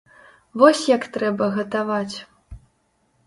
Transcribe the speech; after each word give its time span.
Вось 0.61 0.81
як 0.95 1.03
трэба 1.17 1.45
гатаваць! 1.57 2.17